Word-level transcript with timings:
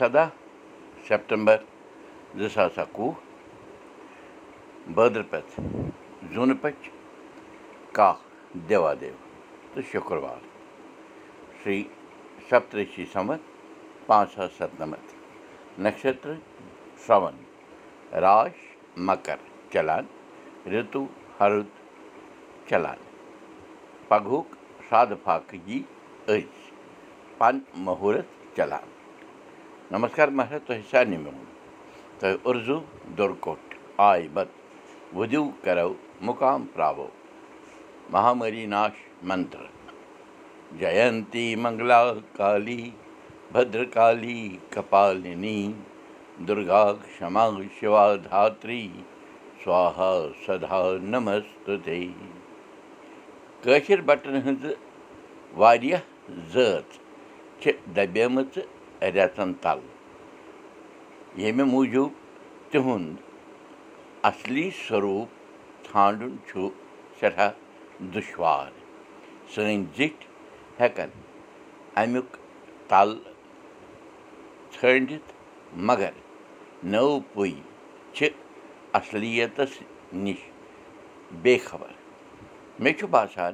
سَداہ 0.00 0.28
سٮ۪پٹمبر 1.06 1.56
زٕ 2.38 2.48
ساس 2.54 2.78
اَکوُہ 2.78 3.12
بٲدرپَتھ 4.94 5.60
زوٗنہٕ 6.32 6.60
پٔچ 6.60 6.88
کاہ 7.96 8.16
دیوادیو 8.68 9.14
تہٕ 9.72 9.88
شُکروار 9.90 10.40
شِرٛی 11.62 11.82
سپترٛشی 12.48 13.04
سَمت 13.12 13.40
پانٛژھ 14.06 14.34
ساس 14.34 14.52
سَتنَمَتھ 14.58 15.10
نَشترٕ 15.84 16.36
شرٛوَن 17.06 17.36
راش 18.24 18.56
مکر 19.08 19.36
چلان 19.72 20.04
رِتوٗ 20.72 21.06
ہرُد 21.40 21.68
چلان 22.70 23.02
پگہُک 24.08 24.56
سادٕ 24.88 25.16
فاقگی 25.24 25.82
أزۍ 26.28 26.72
پن 27.38 27.58
مہوٗرت 27.84 28.56
چلان 28.56 28.88
نمسکار 29.92 30.28
مہراج 30.38 30.60
تۄہہِ 30.66 30.82
تۄہہِ 32.18 32.36
اُرزوٗ 32.46 32.80
دُرکوٹ 33.18 33.74
آے 34.08 34.26
بت 34.34 34.48
وُدِو 35.16 35.42
کرو 35.64 35.92
مُقام 36.26 36.64
پراوو 36.74 37.06
مہامری 38.12 38.64
ناش 38.74 39.00
منتر 39.28 39.64
جینتی 40.80 41.44
منگلا 41.62 42.00
کالی 42.36 42.90
بدرکالی 43.52 44.40
کپالنی 44.74 45.60
دُرگا 46.48 46.84
کما 47.18 47.48
شِوا 47.80 48.06
دھتری 48.30 48.86
سوہا 49.64 50.12
سدا 50.46 50.82
نمست 51.12 51.70
کٲشِر 53.62 54.00
بٹن 54.06 54.36
ہٕنٛزٕ 54.36 54.74
واریاہ 55.60 56.02
زٲژ 56.52 56.98
چھِ 57.60 57.72
دَبیمٕژ 57.96 58.58
رٮ۪ژن 59.02 59.52
تل 59.62 59.78
ییٚمہِ 61.40 61.64
موٗجوٗب 61.72 62.12
تِہُنٛد 62.70 63.16
اصلی 64.30 64.68
سوروٗپ 64.86 65.28
ژھانڈُن 65.86 66.36
چھُ 66.46 66.68
سٮ۪ٹھاہ 67.20 67.50
دُشوار 68.14 68.70
سٲنۍ 69.52 69.84
زِٹھۍ 69.96 70.26
ہٮ۪کن 70.80 71.10
امیُک 72.00 72.36
تل 72.88 73.10
ژھٲنٛڈِتھ 74.72 75.32
مگر 75.88 76.12
نٔو 76.92 77.18
پُے 77.32 77.50
چھِ 78.14 78.28
اصلِیتس 78.98 79.72
نِش 80.24 80.40
بے 81.42 81.56
خبر 81.64 81.92
مےٚ 82.82 82.92
چھُ 82.98 83.06
باسان 83.14 83.52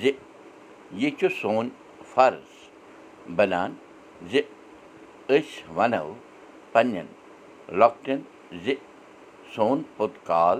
زِ 0.00 0.10
یہِ 1.00 1.10
چھُ 1.18 1.28
سون 1.40 1.68
فرض 2.14 2.48
بنان 3.36 3.74
زِ 4.30 4.40
أسۍ 5.34 5.62
ونو 5.76 6.06
پننٮ۪ن 6.72 7.06
لۄکٹٮ۪ن 7.80 8.20
زِ 8.64 8.74
سون 9.54 9.82
پوٚت 9.96 10.14
کال 10.26 10.58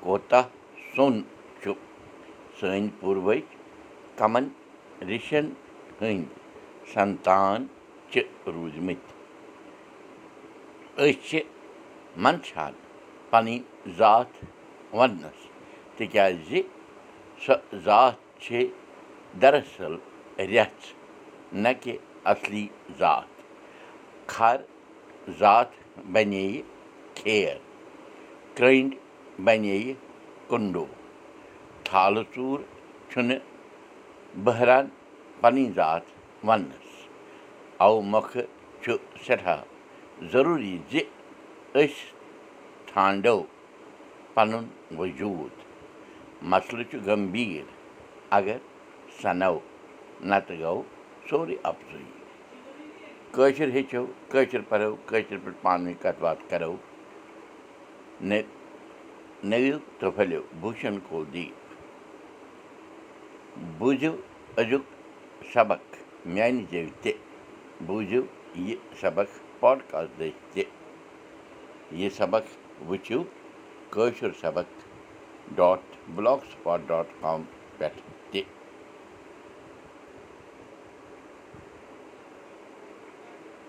کوتاہ 0.00 0.44
سوٚن 0.94 1.14
چھُ 1.62 1.72
سٲنۍ 2.58 2.88
پوٗروٕج 3.00 3.44
کمن 4.18 4.44
رِشن 5.10 5.46
ہٕنٛدۍ 6.00 6.92
سنتان 6.92 7.66
چھِ 8.10 8.16
روٗدمٕتۍ 8.54 9.12
أسۍ 11.02 11.14
چھِ 11.26 11.40
منٛدچھان 12.22 12.72
پنٕنۍ 13.30 13.58
ذات 13.98 14.32
وننس 14.98 15.38
تِکیٛازِ 15.96 16.48
سۄ 17.44 17.54
ذات 17.84 18.18
چھِ 18.42 18.68
دراصل 19.42 19.94
رٮ۪ژھ 20.38 20.84
نہ 21.62 21.68
کہِ 21.80 21.96
اصلی 22.32 22.66
ذات 22.98 23.35
کھر 24.32 24.60
ذات 25.38 25.68
بنیٚیہِ 26.12 26.62
کھیر 27.18 27.56
کرٛنٛڈۍ 28.56 28.96
بنیٚیہِ 29.44 29.94
کُنڈوٗ 30.48 30.86
تھالہٕ 31.84 32.24
ژوٗر 32.34 32.60
چھُنہٕ 33.10 33.40
بحران 34.44 34.86
پنٕنۍ 35.40 35.72
ذات 35.76 36.04
وننس 36.46 36.88
اَوٕ 37.84 38.02
مۄکھٕ 38.12 38.42
چھُ 38.82 38.92
سٮ۪ٹھاہ 39.24 39.62
ضروٗری 40.32 40.76
زِ 40.90 40.94
أسۍ 41.80 42.04
ژھانڈو 42.88 43.38
پنُن 44.34 44.64
وجوٗد 44.98 45.54
مسلہٕ 46.50 46.88
چھُ 46.90 46.96
گمبیٖر 47.06 47.66
اگر 48.38 48.58
سنو 49.20 49.56
نتہٕ 50.28 50.58
گوٚو 50.60 50.82
سورُے 51.28 51.56
اَفضٲیی 51.70 52.15
کٲشِر 53.32 53.68
ہیٚچھو 53.74 54.04
کٲشِر 54.30 54.60
پرو 54.68 54.94
کٲشِر 55.06 55.36
پٲٹھۍ 55.44 55.62
پانہٕ 55.62 55.84
ؤنۍ 55.86 55.94
کتھ 56.02 56.20
باتھ 56.20 56.42
کرو۔ 56.50 56.74
تہٕ 59.98 60.10
پھٔلِو 60.16 60.40
بوٗشن 60.60 60.98
کول 61.08 61.24
دیٖپ۔ 61.32 61.54
بوٗزِو 63.78 64.12
أزیُک 64.58 64.84
سبق 65.52 65.96
میانہِ 66.34 66.64
زیٚوِ 66.70 66.90
تہِ 67.02 67.12
بوٗزِو 67.86 68.22
یہِ 68.54 68.76
سبق 69.00 69.28
پاڈکاسٹ 69.60 70.22
تہِ۔ 70.52 70.62
یہِ 72.00 72.10
سبق 72.16 72.44
وٕچھِو 72.88 73.22
کٲشُر 73.90 74.30
سبق 74.40 74.68
dot 75.56 75.80
block 76.14 76.40
spot 76.52 76.80
dot 76.86 77.06
com 77.20 77.42
پٮ۪ٹھ 77.78 78.00